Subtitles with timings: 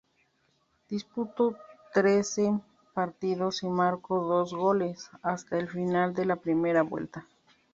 [0.89, 1.55] Disputó
[1.93, 2.59] trece
[2.95, 7.27] partidos y marcó dos goles, hasta el final de la primera vuelta.